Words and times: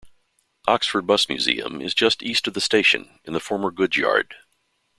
Oxford 0.67 1.03
Bus 1.05 1.29
Museum 1.29 1.79
is 1.79 1.93
just 1.93 2.23
east 2.23 2.47
of 2.47 2.55
the 2.55 2.59
station, 2.59 3.19
in 3.23 3.33
the 3.33 3.39
former 3.39 3.69
goods 3.69 3.97
yard. 3.97 4.33